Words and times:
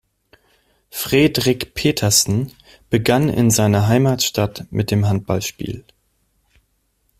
Fredrik 0.89 1.75
Petersen 1.75 2.51
begann 2.89 3.29
in 3.29 3.51
seiner 3.51 3.87
Heimatstadt 3.87 4.65
mit 4.71 4.89
dem 4.89 5.07
Handballspiel. 5.07 5.85